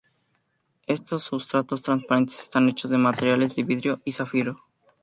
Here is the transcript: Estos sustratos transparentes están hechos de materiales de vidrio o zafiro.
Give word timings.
Estos 0.87 1.21
sustratos 1.21 1.83
transparentes 1.83 2.39
están 2.39 2.67
hechos 2.69 2.89
de 2.89 2.97
materiales 2.97 3.55
de 3.55 3.63
vidrio 3.71 4.01
o 4.03 4.11
zafiro. 4.11 4.53